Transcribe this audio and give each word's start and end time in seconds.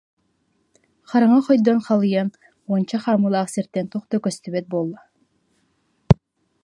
Хараҥа 1.09 1.39
хойдон 1.45 1.79
халыйан, 1.85 2.29
уонча 2.69 2.97
хаамыылаах 3.03 3.49
сиртэн 3.51 3.85
туох 3.91 4.05
да 4.11 4.17
көстүбэт 4.25 4.65
буолла 4.71 4.99